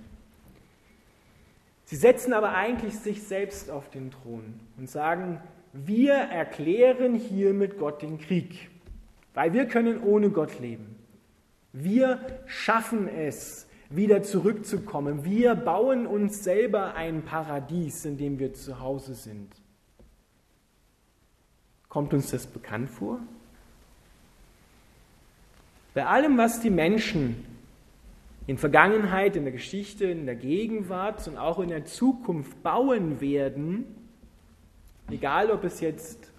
Sie 1.88 1.96
setzen 1.96 2.34
aber 2.34 2.52
eigentlich 2.52 3.00
sich 3.00 3.24
selbst 3.24 3.70
auf 3.72 3.90
den 3.90 4.12
Thron 4.12 4.60
und 4.76 4.90
sagen, 4.90 5.40
wir 5.72 6.16
erklären 6.16 7.16
hiermit 7.16 7.78
Gott 7.80 8.02
den 8.02 8.20
Krieg, 8.20 8.70
weil 9.34 9.54
wir 9.54 9.70
können 9.70 10.04
ohne 10.04 10.30
Gott 10.30 10.60
leben. 10.60 10.98
Wir 11.72 12.20
schaffen 12.46 13.08
es, 13.08 13.68
wieder 13.90 14.22
zurückzukommen. 14.22 15.24
Wir 15.24 15.56
bauen 15.56 16.08
uns 16.08 16.44
selber 16.44 16.96
ein 16.96 17.24
Paradies, 17.24 18.04
in 18.04 18.18
dem 18.18 18.38
wir 18.38 18.54
zu 18.54 18.82
Hause 18.82 19.16
sind. 19.16 19.50
Kommt 21.88 22.14
uns 22.14 22.32
das 22.32 22.48
bekannt 22.48 22.90
vor? 22.90 23.22
Bei 25.94 26.06
allem, 26.06 26.38
was 26.38 26.60
die 26.60 26.70
Menschen 26.70 27.46
in 28.48 28.58
Vergangenheit, 28.58 29.36
in 29.36 29.44
der 29.44 29.52
Geschichte, 29.52 30.06
in 30.06 30.26
der 30.26 30.36
Gegenwart 30.36 31.28
und 31.28 31.38
auch 31.38 31.60
in 31.60 31.68
der 31.68 31.84
Zukunft 31.84 32.64
bauen 32.64 33.20
werden, 33.20 33.84
egal 35.12 35.52
ob 35.52 35.66
es 35.66 35.82
jetzt 35.82 36.32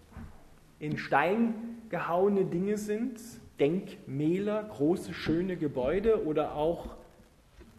in 0.80 0.96
Stein 0.96 1.54
gehauene 1.90 2.46
Dinge 2.46 2.78
sind, 2.78 3.20
Denkmäler, 3.60 4.64
große, 4.64 5.12
schöne 5.12 5.56
Gebäude 5.56 6.24
oder 6.24 6.54
auch, 6.54 6.96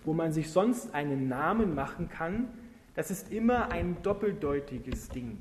wo 0.06 0.14
man 0.14 0.32
sich 0.32 0.52
sonst 0.52 0.94
einen 0.94 1.28
Namen 1.28 1.74
machen 1.74 2.10
kann, 2.10 2.50
das 2.96 3.10
ist 3.10 3.32
immer 3.32 3.72
ein 3.72 3.98
doppeldeutiges 4.04 5.10
Ding. 5.10 5.40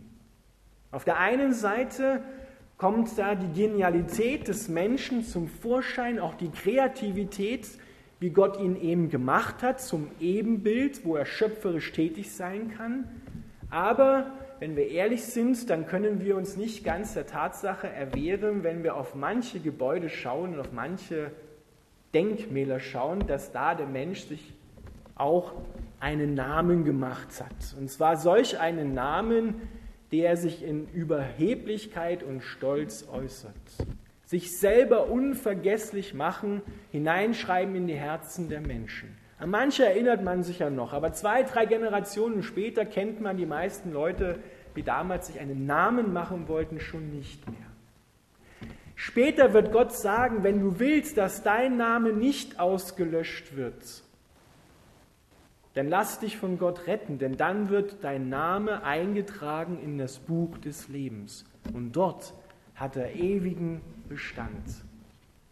Auf 0.93 1.05
der 1.05 1.19
einen 1.19 1.53
Seite 1.53 2.23
kommt 2.79 3.19
da 3.19 3.35
die 3.35 3.53
Genialität 3.53 4.49
des 4.49 4.69
Menschen 4.69 5.25
zum 5.25 5.49
Vorschein, 5.49 6.19
auch 6.19 6.35
die 6.35 6.51
Kreativität, 6.51 7.69
wie 8.21 8.31
Gott 8.31 8.59
ihn 8.59 8.77
eben 8.77 9.11
gemacht 9.11 9.63
hat, 9.63 9.81
zum 9.81 10.11
Ebenbild, 10.21 11.05
wo 11.05 11.17
er 11.17 11.25
schöpferisch 11.25 11.93
tätig 11.93 12.33
sein 12.33 12.73
kann. 12.77 13.09
Aber 13.71 14.33
wenn 14.59 14.77
wir 14.77 14.89
ehrlich 14.89 15.25
sind, 15.25 15.71
dann 15.71 15.87
können 15.87 16.21
wir 16.21 16.37
uns 16.37 16.57
nicht 16.57 16.85
ganz 16.85 17.15
der 17.15 17.27
Tatsache 17.27 17.89
erwehren, 17.89 18.65
wenn 18.65 18.83
wir 18.83 18.97
auf 18.97 19.15
manche 19.15 19.61
Gebäude 19.61 20.09
schauen 20.09 20.55
und 20.55 20.61
auf 20.61 20.73
manche 20.73 21.31
Denkmäler 22.13 22.81
schauen, 22.81 23.27
dass 23.27 23.53
da 23.53 23.75
der 23.75 23.87
Mensch 23.87 24.23
sich 24.23 24.55
auch 25.15 25.53
einen 26.01 26.35
Namen 26.35 26.85
gemacht 26.85 27.41
hat. 27.41 27.77
Und 27.79 27.89
zwar 27.91 28.17
solch 28.17 28.59
einen 28.59 28.95
Namen, 28.95 29.55
der 30.11 30.37
sich 30.37 30.65
in 30.65 30.89
Überheblichkeit 30.89 32.23
und 32.23 32.43
Stolz 32.43 33.07
äußert 33.13 33.55
sich 34.29 34.59
selber 34.59 35.09
unvergesslich 35.09 36.13
machen, 36.13 36.61
hineinschreiben 36.91 37.75
in 37.75 37.87
die 37.87 37.95
Herzen 37.95 38.51
der 38.51 38.61
Menschen. 38.61 39.17
An 39.39 39.49
manche 39.49 39.87
erinnert 39.87 40.23
man 40.23 40.43
sich 40.43 40.59
ja 40.59 40.69
noch, 40.69 40.93
aber 40.93 41.15
zwei, 41.15 41.45
drei 41.45 41.65
Generationen 41.65 42.43
später 42.43 42.85
kennt 42.85 43.23
man 43.23 43.39
die 43.39 43.47
meisten 43.47 43.91
Leute, 43.91 44.39
die 44.77 44.83
damals 44.83 45.29
sich 45.29 45.41
einen 45.41 45.65
Namen 45.65 46.13
machen 46.13 46.47
wollten, 46.47 46.79
schon 46.79 47.09
nicht 47.09 47.49
mehr. 47.49 47.57
Später 48.97 49.55
wird 49.55 49.73
Gott 49.73 49.95
sagen, 49.95 50.43
wenn 50.43 50.61
du 50.61 50.79
willst, 50.79 51.17
dass 51.17 51.43
dein 51.43 51.79
Name 51.79 52.13
nicht 52.13 52.61
ausgelöscht 52.61 53.57
wird, 53.57 54.03
dann 55.73 55.89
lass 55.89 56.21
dich 56.21 56.37
von 56.37 56.59
Gott 56.59 56.87
retten, 56.87 57.19
denn 57.19 57.39
dann 57.39 57.71
wird 57.71 58.05
dein 58.05 58.29
Name 58.29 58.83
eingetragen 58.83 59.79
in 59.83 59.97
das 59.97 60.19
Buch 60.19 60.59
des 60.59 60.89
Lebens. 60.89 61.47
Und 61.73 61.93
dort 61.93 62.35
hat 62.79 62.97
er 62.97 63.15
ewigen 63.15 63.81
Bestand. 64.09 64.85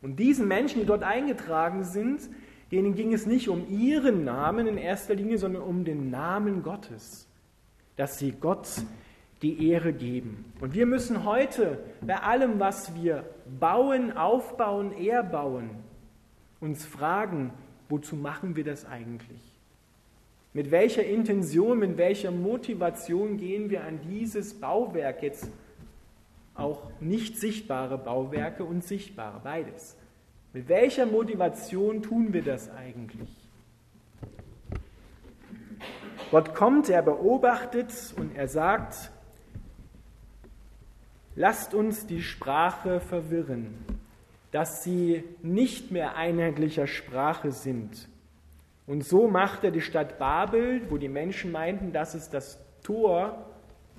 Und 0.03 0.17
diesen 0.19 0.47
Menschen, 0.47 0.81
die 0.81 0.87
dort 0.87 1.03
eingetragen 1.03 1.85
sind, 1.85 2.21
denen 2.71 2.95
ging 2.95 3.13
es 3.13 3.27
nicht 3.27 3.49
um 3.49 3.69
ihren 3.69 4.25
Namen 4.25 4.67
in 4.67 4.77
erster 4.77 5.15
Linie, 5.15 5.39
sondern 5.39 5.63
um 5.63 5.85
den 5.85 6.11
Namen 6.11 6.63
Gottes, 6.63 7.29
dass 7.97 8.19
sie 8.19 8.33
Gott 8.33 8.69
die 9.43 9.69
Ehre 9.71 9.93
geben. 9.93 10.45
Und 10.61 10.75
wir 10.75 10.87
müssen 10.87 11.25
heute 11.25 11.79
bei 12.01 12.17
allem, 12.17 12.59
was 12.59 12.95
wir 12.95 13.25
bauen, 13.61 14.17
aufbauen, 14.17 14.93
erbauen, 14.93 15.71
uns 16.61 16.85
fragen, 16.85 17.53
wozu 17.89 18.17
machen 18.17 18.57
wir 18.57 18.65
das 18.65 18.87
eigentlich? 18.87 19.41
Mit 20.55 20.71
welcher 20.71 21.05
Intention, 21.05 21.79
mit 21.79 21.99
welcher 21.99 22.31
Motivation 22.31 23.37
gehen 23.37 23.69
wir 23.69 23.85
an 23.85 24.01
dieses 24.09 24.55
Bauwerk 24.55 25.23
jetzt 25.23 25.51
auch 26.57 26.91
nicht 27.01 27.39
sichtbare 27.39 27.99
Bauwerke 27.99 28.65
und 28.65 28.85
sichtbare, 28.85 29.41
beides. 29.43 29.97
Mit 30.53 30.69
welcher 30.69 31.07
Motivation 31.07 32.03
tun 32.03 32.33
wir 32.33 32.43
das 32.43 32.71
eigentlich? 32.71 33.31
Gott 36.31 36.55
kommt, 36.55 36.89
er 36.89 37.03
beobachtet 37.03 37.93
und 38.17 38.35
er 38.35 38.49
sagt, 38.49 39.11
lasst 41.35 41.75
uns 41.75 42.07
die 42.07 42.23
Sprache 42.23 43.01
verwirren, 43.01 43.75
dass 44.51 44.83
sie 44.83 45.23
nicht 45.43 45.91
mehr 45.91 46.17
einheitlicher 46.17 46.87
Sprache 46.87 47.53
sind. 47.53 48.09
Und 48.87 49.05
so 49.05 49.29
macht 49.29 49.63
er 49.63 49.71
die 49.71 49.81
Stadt 49.81 50.19
Babel, 50.19 50.83
wo 50.89 50.97
die 50.97 51.09
Menschen 51.09 51.53
meinten, 51.53 51.93
das 51.93 52.15
ist 52.15 52.31
das 52.31 52.59
Tor 52.83 53.47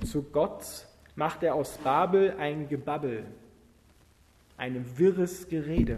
zu 0.04 0.24
Gott, 0.24 0.88
macht 1.18 1.42
er 1.44 1.56
aus 1.56 1.78
Babel 1.80 2.36
ein 2.40 2.70
Gebabbel, 2.70 3.26
ein 4.56 4.86
wirres 4.98 5.50
Gerede. 5.50 5.98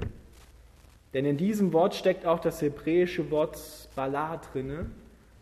Denn 1.14 1.26
in 1.26 1.38
diesem 1.38 1.74
Wort 1.74 1.94
steckt 1.94 2.26
auch 2.26 2.40
das 2.40 2.62
hebräische 2.62 3.30
Wort 3.30 3.60
Bala 3.96 4.38
drinne, 4.38 4.90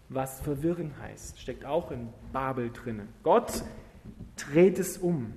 was 0.10 0.42
verwirren 0.42 0.94
heißt, 1.00 1.40
steckt 1.40 1.64
auch 1.64 1.92
in 1.92 2.10
Babel 2.34 2.72
drinne. 2.72 3.08
Gott 3.24 3.64
dreht 4.36 4.80
es 4.80 4.98
um. 4.98 5.34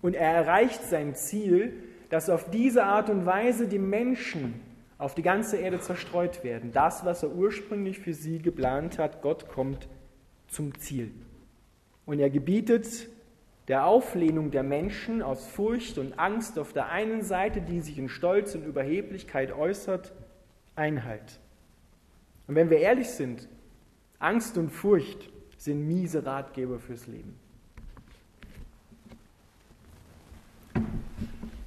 Und 0.00 0.14
er 0.14 0.32
erreicht 0.32 0.82
sein 0.84 1.14
Ziel, 1.14 1.74
dass 2.08 2.30
auf 2.30 2.50
diese 2.50 2.84
Art 2.84 3.10
und 3.10 3.26
Weise 3.26 3.68
die 3.68 3.78
Menschen 3.78 4.60
auf 4.96 5.14
die 5.14 5.22
ganze 5.22 5.58
Erde 5.58 5.80
zerstreut 5.80 6.44
werden. 6.44 6.72
Das, 6.72 7.04
was 7.04 7.22
er 7.22 7.34
ursprünglich 7.34 7.98
für 7.98 8.14
sie 8.14 8.38
geplant 8.38 8.98
hat, 8.98 9.20
Gott 9.20 9.48
kommt 9.48 9.88
zum 10.48 10.78
Ziel. 10.78 11.12
Und 12.06 12.20
er 12.20 12.30
gebietet 12.30 13.08
der 13.68 13.84
Auflehnung 13.86 14.52
der 14.52 14.62
Menschen 14.62 15.22
aus 15.22 15.46
Furcht 15.46 15.98
und 15.98 16.18
Angst 16.18 16.58
auf 16.58 16.72
der 16.72 16.88
einen 16.88 17.22
Seite, 17.22 17.60
die 17.60 17.80
sich 17.80 17.98
in 17.98 18.08
Stolz 18.08 18.54
und 18.54 18.64
Überheblichkeit 18.64 19.52
äußert, 19.52 20.12
Einhalt. 20.76 21.40
Und 22.46 22.54
wenn 22.54 22.70
wir 22.70 22.78
ehrlich 22.78 23.08
sind, 23.08 23.48
Angst 24.18 24.56
und 24.56 24.70
Furcht 24.70 25.30
sind 25.56 25.86
miese 25.88 26.24
Ratgeber 26.24 26.78
fürs 26.78 27.06
Leben. 27.06 27.34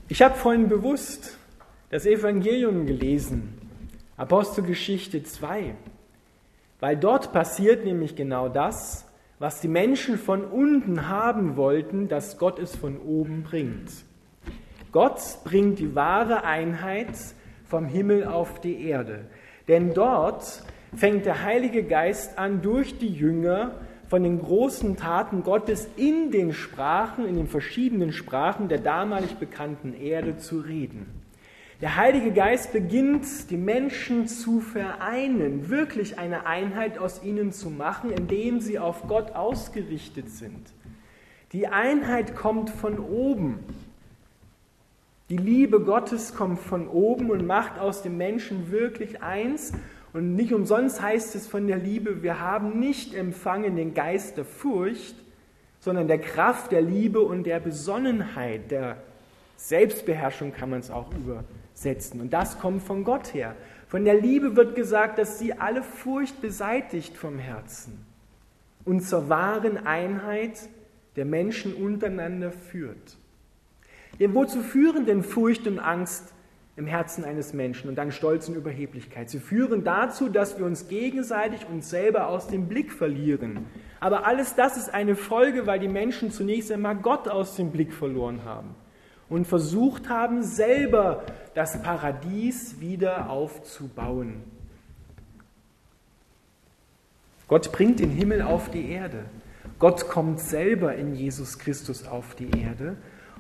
Ich 0.08 0.22
habe 0.22 0.36
vorhin 0.36 0.70
bewusst 0.70 1.38
das 1.90 2.06
Evangelium 2.06 2.86
gelesen, 2.86 3.60
Apostelgeschichte 4.16 5.24
2, 5.24 5.76
weil 6.80 6.98
dort 6.98 7.34
passiert 7.34 7.84
nämlich 7.84 8.16
genau 8.16 8.48
das, 8.48 9.09
was 9.40 9.62
die 9.62 9.70
Menschen 9.70 10.18
von 10.18 10.44
unten 10.44 11.08
haben 11.08 11.56
wollten, 11.56 12.10
dass 12.10 12.38
Gott 12.38 12.60
es 12.60 12.76
von 12.76 13.00
oben 13.00 13.44
bringt. 13.44 13.90
Gott 14.92 15.22
bringt 15.46 15.80
die 15.80 15.96
wahre 15.96 16.44
Einheit 16.44 17.16
vom 17.66 17.86
Himmel 17.86 18.26
auf 18.26 18.60
die 18.60 18.84
Erde. 18.84 19.28
Denn 19.68 19.94
dort 19.94 20.64
fängt 20.96 21.26
der 21.26 21.44
Heilige 21.44 21.84
Geist 21.84 22.38
an, 22.38 22.62
durch 22.62 22.98
die 22.98 23.14
Jünger 23.14 23.76
von 24.08 24.24
den 24.24 24.40
großen 24.40 24.98
Taten 24.98 25.44
Gottes 25.44 25.88
in 25.96 26.32
den 26.32 26.52
Sprachen, 26.52 27.26
in 27.26 27.36
den 27.36 27.48
verschiedenen 27.48 28.12
Sprachen 28.12 28.68
der 28.68 28.80
damalig 28.80 29.36
bekannten 29.36 29.94
Erde 29.94 30.38
zu 30.38 30.60
reden. 30.60 31.19
Der 31.82 31.96
Heilige 31.96 32.34
Geist 32.34 32.74
beginnt, 32.74 33.50
die 33.50 33.56
Menschen 33.56 34.28
zu 34.28 34.60
vereinen, 34.60 35.70
wirklich 35.70 36.20
eine 36.20 36.46
Einheit 36.46 36.98
aus 36.98 37.24
ihnen 37.24 37.54
zu 37.54 37.70
machen, 37.70 38.12
indem 38.12 38.60
sie 38.60 38.80
auf 38.80 39.08
Gott 39.08 39.32
ausgerichtet 39.32 40.30
sind. 40.30 40.74
Die 41.54 41.68
Einheit 41.68 42.36
kommt 42.36 42.70
von 42.70 43.00
oben. 43.00 43.60
Die 45.30 45.38
Liebe 45.38 45.80
Gottes 45.80 46.36
kommt 46.36 46.60
von 46.60 46.90
oben 46.90 47.32
und 47.32 47.48
macht 47.48 47.80
aus 47.80 48.02
dem 48.02 48.18
Menschen 48.18 48.72
wirklich 48.72 49.24
eins. 49.24 49.72
Und 50.12 50.36
nicht 50.36 50.54
umsonst 50.54 51.02
heißt 51.02 51.34
es 51.36 51.48
von 51.48 51.66
der 51.68 51.78
Liebe, 51.78 52.24
wir 52.24 52.42
haben 52.42 52.78
nicht 52.80 53.14
empfangen 53.14 53.78
den 53.78 53.94
Geist 53.94 54.36
der 54.36 54.44
Furcht, 54.44 55.16
sondern 55.80 56.10
der 56.10 56.20
Kraft 56.20 56.74
der 56.74 56.82
Liebe 56.82 57.22
und 57.22 57.46
der 57.46 57.62
Besonnenheit, 57.62 58.70
der 58.70 58.98
Selbstbeherrschung 59.56 60.52
kann 60.52 60.72
man 60.72 60.82
es 60.82 60.92
auch 60.92 61.14
über 61.14 61.46
setzen. 61.82 62.22
Und 62.22 62.34
das 62.34 62.60
kommt 62.60 62.84
von 62.84 63.04
Gott 63.04 63.34
her. 63.34 63.56
Von 63.88 64.06
der 64.06 64.20
Liebe 64.20 64.56
wird 64.56 64.76
gesagt, 64.76 65.18
dass 65.18 65.40
sie 65.40 65.54
alle 65.54 65.82
Furcht 65.82 66.42
beseitigt 66.42 67.18
vom 67.18 67.40
Herzen. 67.40 68.06
und 68.86 69.02
zur 69.02 69.30
wahren 69.30 69.86
Einheit 69.86 70.70
der 71.16 71.26
Menschen 71.26 71.74
untereinander 71.76 72.52
führt. 72.52 73.18
Denn 74.20 74.34
wozu 74.34 74.62
führen 74.62 75.06
denn 75.06 75.22
Furcht 75.22 75.68
und 75.68 75.80
Angst 75.80 76.34
im 76.76 76.88
Herzen 76.88 77.24
eines 77.24 77.54
Menschen 77.54 77.90
und 77.90 77.96
dann 77.98 78.12
Stolz 78.12 78.48
und 78.48 78.56
Überheblichkeit? 78.56 79.30
Sie 79.30 79.40
führen 79.40 79.84
dazu, 79.84 80.30
dass 80.30 80.58
wir 80.58 80.66
uns 80.66 80.88
gegenseitig 80.88 81.68
uns 81.70 81.90
selber 81.90 82.30
aus 82.30 82.48
dem 82.48 82.68
Blick 82.68 82.92
verlieren. 82.92 83.66
Aber 84.00 84.26
alles 84.26 84.56
das 84.56 84.78
ist 84.78 84.92
eine 84.92 85.16
Folge, 85.16 85.68
weil 85.68 85.80
die 85.80 85.88
Menschen 85.88 86.32
zunächst 86.32 86.72
einmal 86.72 86.96
Gott 86.96 87.28
aus 87.28 87.56
dem 87.58 87.72
Blick 87.72 87.94
verloren 87.94 88.44
haben 88.46 88.76
und 89.30 89.46
versucht 89.46 90.10
haben, 90.10 90.44
selber 90.44 91.24
das 91.54 91.82
Paradies 91.82 92.80
wieder 92.80 93.30
aufzubauen. 93.30 94.44
Gott 97.48 97.72
bringt 97.72 98.00
den 98.00 98.12
Himmel 98.12 98.42
auf 98.42 98.70
die 98.70 98.92
Erde. 98.92 99.26
Gott 99.80 100.08
kommt 100.08 100.40
selber 100.40 100.96
in 100.96 101.16
Jesus 101.16 101.58
Christus 101.58 102.08
auf 102.08 102.36
die 102.36 102.50
Erde. 102.60 102.98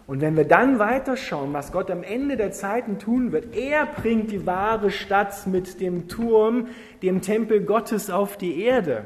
Und 0.08 0.22
wenn 0.22 0.36
wir 0.36 0.46
dann 0.46 0.79
weiterschauen, 0.79 1.53
was 1.53 1.72
Gott 1.72 1.91
am 1.91 2.01
Ende 2.01 2.36
der 2.36 2.51
Zeiten 2.51 2.98
tun 2.98 3.31
wird, 3.31 3.55
er 3.55 3.86
bringt 3.86 4.31
die 4.31 4.48
wahre 4.48 4.89
Stadt 4.89 5.46
mit 5.46 5.79
dem 5.79 6.08
Turm, 6.08 6.69
dem 7.03 7.22
Tempel 7.22 7.62
Gottes 7.62 8.10
auf 8.10 8.36
die 8.36 8.62
Erde. 8.62 9.05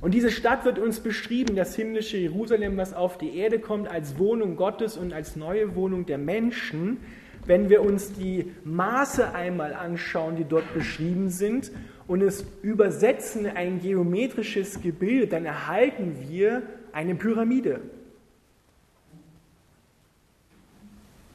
Und 0.00 0.14
diese 0.14 0.30
Stadt 0.30 0.64
wird 0.64 0.78
uns 0.78 1.00
beschrieben, 1.00 1.56
das 1.56 1.74
himmlische 1.74 2.18
Jerusalem, 2.18 2.76
was 2.76 2.92
auf 2.92 3.18
die 3.18 3.36
Erde 3.36 3.58
kommt, 3.58 3.88
als 3.88 4.18
Wohnung 4.18 4.56
Gottes 4.56 4.96
und 4.96 5.12
als 5.12 5.34
neue 5.34 5.74
Wohnung 5.74 6.06
der 6.06 6.18
Menschen. 6.18 6.98
Wenn 7.46 7.68
wir 7.68 7.82
uns 7.82 8.12
die 8.12 8.52
Maße 8.64 9.34
einmal 9.34 9.74
anschauen, 9.74 10.36
die 10.36 10.44
dort 10.44 10.72
beschrieben 10.74 11.30
sind, 11.30 11.72
und 12.08 12.22
es 12.22 12.44
übersetzen 12.62 13.44
in 13.44 13.56
ein 13.56 13.80
geometrisches 13.80 14.80
Gebilde, 14.80 15.26
dann 15.26 15.44
erhalten 15.44 16.16
wir 16.26 16.62
eine 16.92 17.14
Pyramide. 17.14 17.80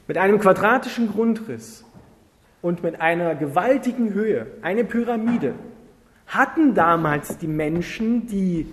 Mit 0.08 0.18
einem 0.18 0.40
quadratischen 0.40 1.10
Grundriss 1.10 1.86
und 2.62 2.82
mit 2.84 3.00
einer 3.00 3.36
gewaltigen 3.36 4.14
Höhe, 4.14 4.48
eine 4.64 4.84
Pyramide 4.84 5.54
hatten 6.28 6.74
damals 6.74 7.38
die 7.38 7.48
Menschen, 7.48 8.28
die 8.28 8.68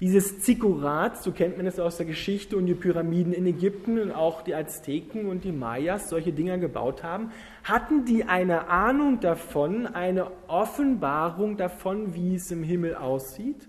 dieses 0.00 0.40
Zikkurat, 0.40 1.22
so 1.22 1.30
kennt 1.30 1.58
man 1.58 1.66
es 1.66 1.78
aus 1.78 1.98
der 1.98 2.06
Geschichte, 2.06 2.56
und 2.56 2.66
die 2.66 2.74
Pyramiden 2.74 3.34
in 3.34 3.46
Ägypten 3.46 4.00
und 4.00 4.12
auch 4.12 4.42
die 4.42 4.54
Azteken 4.54 5.26
und 5.26 5.44
die 5.44 5.52
Mayas 5.52 6.08
solche 6.08 6.32
Dinger 6.32 6.56
gebaut 6.56 7.02
haben, 7.02 7.30
hatten 7.64 8.06
die 8.06 8.24
eine 8.24 8.68
Ahnung 8.68 9.20
davon, 9.20 9.86
eine 9.86 10.28
Offenbarung 10.48 11.58
davon, 11.58 12.14
wie 12.14 12.34
es 12.34 12.50
im 12.50 12.62
Himmel 12.62 12.94
aussieht? 12.94 13.68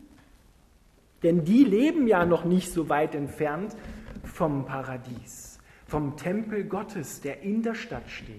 Denn 1.21 1.43
die 1.43 1.65
leben 1.65 2.07
ja 2.07 2.25
noch 2.25 2.45
nicht 2.45 2.71
so 2.71 2.87
weit 2.87 3.13
entfernt 3.13 3.75
vom 4.23 4.65
Paradies, 4.65 5.59
vom 5.85 6.15
Tempel 6.15 6.63
Gottes, 6.63 7.19
der 7.19 7.41
in 7.41 7.61
der 7.61 7.75
Stadt 7.75 8.09
steht. 8.09 8.37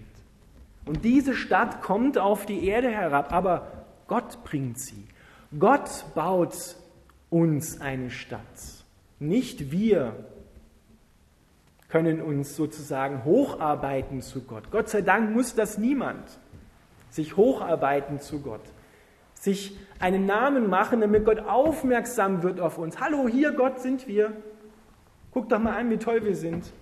Und 0.86 1.04
diese 1.04 1.34
Stadt 1.34 1.82
kommt 1.82 2.16
auf 2.16 2.46
die 2.46 2.66
Erde 2.66 2.88
herab, 2.88 3.32
aber 3.32 3.81
Gott 4.06 4.42
bringt 4.44 4.78
sie. 4.78 5.06
Gott 5.58 6.04
baut 6.14 6.76
uns 7.30 7.80
eine 7.80 8.10
Stadt. 8.10 8.40
Nicht 9.18 9.70
wir 9.70 10.26
können 11.88 12.22
uns 12.22 12.56
sozusagen 12.56 13.24
hocharbeiten 13.24 14.22
zu 14.22 14.42
Gott. 14.42 14.70
Gott 14.70 14.88
sei 14.88 15.02
Dank 15.02 15.30
muss 15.30 15.54
das 15.54 15.76
niemand. 15.76 16.38
Sich 17.10 17.36
hocharbeiten 17.36 18.20
zu 18.20 18.40
Gott. 18.40 18.62
Sich 19.34 19.76
einen 19.98 20.24
Namen 20.24 20.70
machen, 20.70 21.02
damit 21.02 21.26
Gott 21.26 21.40
aufmerksam 21.40 22.42
wird 22.42 22.60
auf 22.60 22.78
uns. 22.78 22.98
Hallo, 22.98 23.28
hier 23.28 23.52
Gott 23.52 23.80
sind 23.80 24.08
wir. 24.08 24.32
Guck 25.32 25.48
doch 25.48 25.58
mal 25.58 25.76
an, 25.76 25.90
wie 25.90 25.98
toll 25.98 26.24
wir 26.24 26.34
sind. 26.34 26.72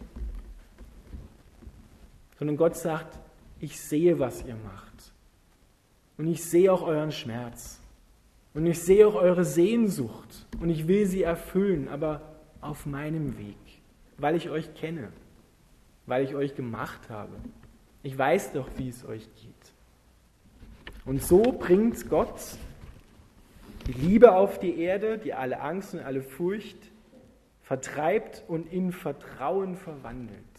Sondern 2.38 2.56
Gott 2.56 2.76
sagt, 2.76 3.18
ich 3.58 3.80
sehe, 3.80 4.18
was 4.18 4.44
ihr 4.44 4.56
macht. 4.64 5.09
Und 6.20 6.26
ich 6.26 6.44
sehe 6.44 6.70
auch 6.70 6.82
euren 6.82 7.12
Schmerz. 7.12 7.80
Und 8.52 8.66
ich 8.66 8.78
sehe 8.78 9.08
auch 9.08 9.14
eure 9.14 9.46
Sehnsucht. 9.46 10.46
Und 10.60 10.68
ich 10.68 10.86
will 10.86 11.06
sie 11.06 11.22
erfüllen, 11.22 11.88
aber 11.88 12.20
auf 12.60 12.84
meinem 12.84 13.38
Weg, 13.38 13.56
weil 14.18 14.36
ich 14.36 14.50
euch 14.50 14.74
kenne, 14.74 15.14
weil 16.04 16.22
ich 16.22 16.34
euch 16.34 16.54
gemacht 16.54 17.08
habe. 17.08 17.32
Ich 18.02 18.18
weiß 18.18 18.52
doch, 18.52 18.68
wie 18.76 18.90
es 18.90 19.02
euch 19.06 19.22
geht. 19.36 19.72
Und 21.06 21.22
so 21.22 21.40
bringt 21.40 22.10
Gott 22.10 22.38
die 23.86 23.92
Liebe 23.92 24.32
auf 24.34 24.58
die 24.58 24.78
Erde, 24.78 25.16
die 25.16 25.32
alle 25.32 25.62
Angst 25.62 25.94
und 25.94 26.00
alle 26.00 26.20
Furcht 26.20 26.76
vertreibt 27.62 28.44
und 28.46 28.70
in 28.70 28.92
Vertrauen 28.92 29.74
verwandelt. 29.74 30.49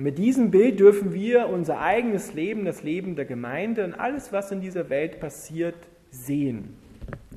Mit 0.00 0.16
diesem 0.16 0.50
Bild 0.50 0.80
dürfen 0.80 1.12
wir 1.12 1.50
unser 1.50 1.78
eigenes 1.78 2.32
Leben, 2.32 2.64
das 2.64 2.82
Leben 2.82 3.16
der 3.16 3.26
Gemeinde 3.26 3.84
und 3.84 3.92
alles, 3.92 4.32
was 4.32 4.50
in 4.50 4.62
dieser 4.62 4.88
Welt 4.88 5.20
passiert, 5.20 5.74
sehen. 6.10 6.74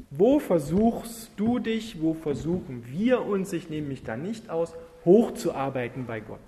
Wo 0.10 0.40
versuchst 0.40 1.32
du 1.36 1.60
dich, 1.60 2.02
wo 2.02 2.14
versuchen 2.14 2.86
wir 2.88 3.26
uns, 3.26 3.52
ich 3.52 3.70
nehme 3.70 3.90
mich 3.90 4.04
da 4.04 4.16
nicht 4.16 4.50
aus, 4.50 4.74
hochzuarbeiten 5.04 6.06
bei 6.06 6.22
Gott? 6.22 6.40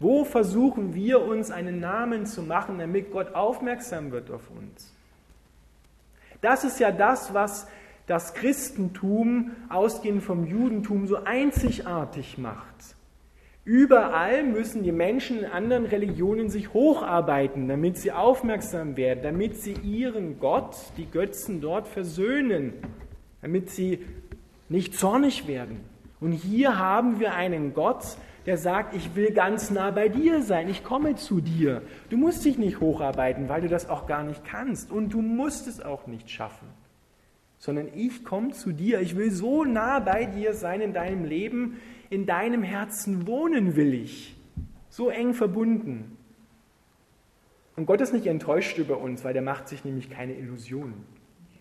Wo 0.00 0.24
versuchen 0.24 0.94
wir 0.94 1.20
uns 1.20 1.50
einen 1.50 1.80
Namen 1.80 2.24
zu 2.24 2.40
machen, 2.40 2.78
damit 2.78 3.10
Gott 3.10 3.34
aufmerksam 3.34 4.10
wird 4.10 4.30
auf 4.30 4.48
uns? 4.58 4.90
Das 6.40 6.64
ist 6.64 6.80
ja 6.80 6.92
das, 6.92 7.34
was 7.34 7.68
das 8.06 8.32
Christentum, 8.32 9.50
ausgehend 9.68 10.22
vom 10.22 10.46
Judentum, 10.46 11.06
so 11.06 11.16
einzigartig 11.24 12.38
macht. 12.38 12.96
Überall 13.68 14.44
müssen 14.44 14.82
die 14.82 14.92
Menschen 14.92 15.40
in 15.40 15.44
anderen 15.44 15.84
Religionen 15.84 16.48
sich 16.48 16.72
hocharbeiten, 16.72 17.68
damit 17.68 17.98
sie 17.98 18.12
aufmerksam 18.12 18.96
werden, 18.96 19.20
damit 19.22 19.56
sie 19.60 19.74
ihren 19.74 20.40
Gott, 20.40 20.74
die 20.96 21.04
Götzen 21.04 21.60
dort 21.60 21.86
versöhnen, 21.86 22.72
damit 23.42 23.68
sie 23.68 23.98
nicht 24.70 24.94
zornig 24.98 25.46
werden. 25.46 25.80
Und 26.18 26.32
hier 26.32 26.78
haben 26.78 27.20
wir 27.20 27.34
einen 27.34 27.74
Gott, 27.74 28.16
der 28.46 28.56
sagt, 28.56 28.96
ich 28.96 29.14
will 29.14 29.32
ganz 29.32 29.70
nah 29.70 29.90
bei 29.90 30.08
dir 30.08 30.40
sein, 30.40 30.70
ich 30.70 30.82
komme 30.82 31.16
zu 31.16 31.42
dir. 31.42 31.82
Du 32.08 32.16
musst 32.16 32.46
dich 32.46 32.56
nicht 32.56 32.80
hocharbeiten, 32.80 33.50
weil 33.50 33.60
du 33.60 33.68
das 33.68 33.90
auch 33.90 34.06
gar 34.06 34.22
nicht 34.22 34.46
kannst 34.46 34.90
und 34.90 35.12
du 35.12 35.20
musst 35.20 35.68
es 35.68 35.82
auch 35.82 36.06
nicht 36.06 36.30
schaffen, 36.30 36.68
sondern 37.58 37.88
ich 37.94 38.24
komme 38.24 38.50
zu 38.52 38.72
dir, 38.72 39.00
ich 39.00 39.16
will 39.16 39.30
so 39.30 39.64
nah 39.64 39.98
bei 39.98 40.24
dir 40.24 40.54
sein 40.54 40.80
in 40.80 40.92
deinem 40.92 41.24
Leben, 41.24 41.78
in 42.10 42.26
deinem 42.26 42.62
Herzen 42.62 43.26
wohnen 43.26 43.76
will 43.76 43.94
ich. 43.94 44.36
So 44.88 45.10
eng 45.10 45.34
verbunden. 45.34 46.16
Und 47.76 47.86
Gott 47.86 48.00
ist 48.00 48.12
nicht 48.12 48.26
enttäuscht 48.26 48.78
über 48.78 48.98
uns, 48.98 49.24
weil 49.24 49.32
der 49.32 49.42
macht 49.42 49.68
sich 49.68 49.84
nämlich 49.84 50.10
keine 50.10 50.34
Illusionen 50.34 51.04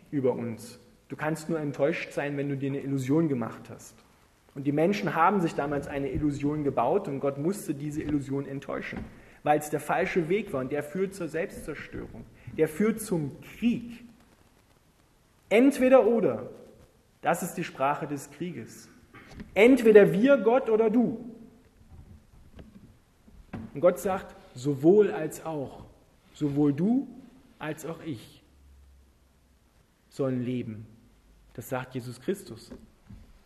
über 0.09 0.33
uns. 0.33 0.79
Du 1.09 1.15
kannst 1.15 1.49
nur 1.49 1.59
enttäuscht 1.59 2.11
sein, 2.11 2.37
wenn 2.37 2.49
du 2.49 2.57
dir 2.57 2.71
eine 2.71 2.81
Illusion 2.81 3.27
gemacht 3.27 3.69
hast. 3.69 3.95
Und 4.55 4.65
die 4.65 4.71
Menschen 4.71 5.13
haben 5.13 5.41
sich 5.41 5.53
damals 5.53 5.87
eine 5.87 6.09
Illusion 6.09 6.63
gebaut 6.63 7.07
und 7.07 7.19
Gott 7.19 7.37
musste 7.37 7.75
diese 7.75 8.01
Illusion 8.01 8.47
enttäuschen, 8.47 8.99
weil 9.43 9.59
es 9.59 9.69
der 9.69 9.79
falsche 9.79 10.29
Weg 10.29 10.51
war 10.51 10.61
und 10.61 10.71
der 10.71 10.81
führt 10.81 11.13
zur 11.13 11.27
Selbstzerstörung. 11.27 12.25
Der 12.57 12.67
führt 12.67 12.99
zum 12.99 13.39
Krieg. 13.41 14.06
Entweder 15.49 16.05
oder. 16.05 16.49
Das 17.21 17.43
ist 17.43 17.55
die 17.55 17.63
Sprache 17.63 18.07
des 18.07 18.29
Krieges. 18.31 18.89
Entweder 19.53 20.11
wir, 20.11 20.37
Gott 20.37 20.69
oder 20.69 20.89
du. 20.89 21.33
Und 23.73 23.81
Gott 23.81 23.99
sagt, 23.99 24.35
sowohl 24.55 25.11
als 25.11 25.45
auch. 25.45 25.85
Sowohl 26.33 26.73
du 26.73 27.07
als 27.59 27.85
auch 27.85 28.01
ich 28.03 28.43
sollen 30.09 30.43
leben. 30.43 30.85
Das 31.53 31.69
sagt 31.69 31.95
Jesus 31.95 32.19
Christus. 32.19 32.71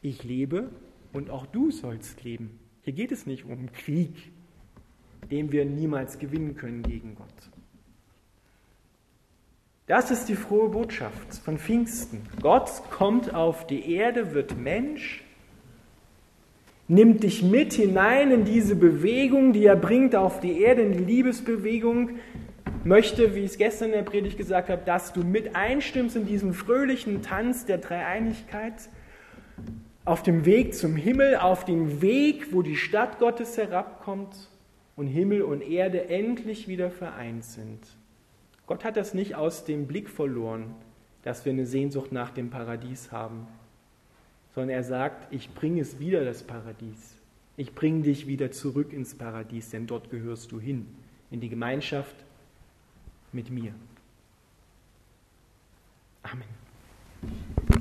Ich 0.02 0.24
lebe 0.24 0.70
und 1.14 1.30
auch 1.30 1.46
du 1.46 1.70
sollst 1.70 2.24
leben. 2.24 2.60
Hier 2.84 2.94
geht 2.94 3.12
es 3.12 3.26
nicht 3.26 3.46
um 3.46 3.72
Krieg, 3.72 4.32
den 5.30 5.52
wir 5.52 5.66
niemals 5.66 6.18
gewinnen 6.18 6.56
können 6.56 6.82
gegen 6.82 7.16
Gott. 7.16 7.51
Das 9.92 10.10
ist 10.10 10.30
die 10.30 10.36
frohe 10.36 10.70
Botschaft 10.70 11.34
von 11.44 11.58
Pfingsten. 11.58 12.22
Gott 12.42 12.72
kommt 12.92 13.34
auf 13.34 13.68
die 13.68 13.94
Erde, 13.94 14.34
wird 14.34 14.58
Mensch 14.58 15.22
nimmt 16.88 17.24
dich 17.24 17.44
mit 17.44 17.74
hinein 17.74 18.32
in 18.32 18.46
diese 18.46 18.78
Bewegung, 18.78 19.52
die 19.52 19.66
er 19.66 19.76
bringt 19.76 20.16
auf 20.16 20.40
die 20.40 20.62
Erde, 20.62 20.84
in 20.84 20.94
die 20.94 21.04
Liebesbewegung, 21.04 22.12
möchte, 22.86 23.36
wie 23.36 23.40
ich 23.40 23.52
es 23.52 23.58
gestern 23.58 23.90
in 23.90 23.96
der 23.96 24.04
Predigt 24.04 24.38
gesagt 24.38 24.70
habe, 24.70 24.82
dass 24.86 25.12
du 25.12 25.26
mit 25.26 25.58
einstimmst 25.58 26.16
in 26.16 26.26
diesen 26.26 26.54
fröhlichen 26.54 27.22
Tanz 27.22 27.66
der 27.66 27.78
Dreieinigkeit 27.78 28.76
auf 30.06 30.24
dem 30.24 30.46
Weg 30.46 30.74
zum 30.74 30.96
Himmel, 30.96 31.36
auf 31.36 31.66
dem 31.66 32.02
Weg, 32.02 32.54
wo 32.54 32.62
die 32.62 32.78
Stadt 32.78 33.20
Gottes 33.20 33.58
herabkommt 33.58 34.48
und 34.96 35.08
Himmel 35.08 35.42
und 35.42 35.60
Erde 35.62 36.08
endlich 36.08 36.70
wieder 36.70 36.92
vereint 36.92 37.44
sind. 37.44 38.01
Gott 38.72 38.86
hat 38.86 38.96
das 38.96 39.14
nicht 39.14 39.36
aus 39.36 39.66
dem 39.66 39.86
Blick 39.86 40.10
verloren. 40.10 40.74
dass 41.24 41.44
wir 41.44 41.52
eine 41.52 41.66
Sehnsucht 41.66 42.14
nach 42.14 42.30
dem 42.32 42.50
Paradies 42.50 43.12
haben, 43.12 43.46
sondern 44.56 44.70
er 44.70 44.84
sagt, 44.86 45.34
ich 45.34 45.54
bringe 45.54 45.82
es 45.82 46.00
wieder, 46.00 46.24
das 46.24 46.42
Paradies. 46.42 47.18
Ich 47.58 47.76
bringe 47.76 48.04
dich 48.04 48.28
wieder 48.28 48.50
zurück 48.52 48.94
ins 48.94 49.14
Paradies, 49.14 49.72
denn 49.72 49.88
dort 49.88 50.10
gehörst 50.10 50.54
du 50.54 50.60
hin, 50.62 50.88
in 51.32 51.42
die 51.42 51.50
Gemeinschaft 51.50 52.16
mit 53.34 53.50
mir. 53.50 53.74
Amen. 56.24 56.48